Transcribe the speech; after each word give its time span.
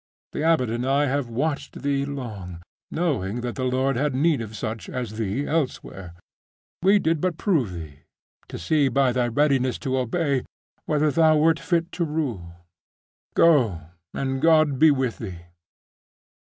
The 0.31 0.41
abbot 0.41 0.71
and 0.71 0.83
I 0.83 1.05
have 1.05 1.29
watched 1.29 1.83
thee 1.83 2.05
long, 2.05 2.63
knowing 2.89 3.41
that 3.41 3.53
the 3.53 3.65
Lord 3.65 3.97
bad 3.97 4.15
need 4.15 4.41
of 4.41 4.55
such 4.57 4.89
as 4.89 5.19
thee 5.19 5.45
elsewhere. 5.45 6.15
We 6.81 6.97
did 6.97 7.21
but 7.21 7.37
prove 7.37 7.71
thee, 7.71 7.99
to 8.47 8.57
see 8.57 8.87
by 8.87 9.11
thy 9.11 9.27
readiness 9.27 9.77
to 9.85 9.99
obey, 9.99 10.41
whether 10.87 11.11
thou 11.11 11.37
wert 11.37 11.59
fit 11.59 11.91
to 11.91 12.03
rule. 12.03 12.51
Go, 13.35 13.79
and 14.11 14.41
God 14.41 14.79
be 14.79 14.89
with 14.89 15.19
thee. 15.19 15.41